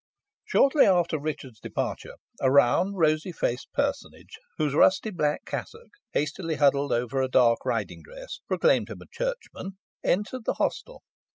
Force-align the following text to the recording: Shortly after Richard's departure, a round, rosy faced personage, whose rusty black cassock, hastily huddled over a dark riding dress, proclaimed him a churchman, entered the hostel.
Shortly 0.45 0.87
after 0.87 1.19
Richard's 1.19 1.59
departure, 1.59 2.15
a 2.41 2.51
round, 2.51 2.97
rosy 2.97 3.31
faced 3.31 3.71
personage, 3.73 4.39
whose 4.57 4.73
rusty 4.73 5.11
black 5.11 5.45
cassock, 5.45 5.91
hastily 6.13 6.55
huddled 6.55 6.91
over 6.91 7.21
a 7.21 7.27
dark 7.27 7.63
riding 7.67 8.01
dress, 8.01 8.39
proclaimed 8.47 8.89
him 8.89 9.03
a 9.03 9.05
churchman, 9.11 9.77
entered 10.03 10.45
the 10.45 10.55
hostel. 10.55 11.03